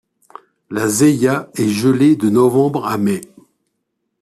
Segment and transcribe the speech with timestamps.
[0.71, 3.21] La Zeïa est gelée de novembre à mai.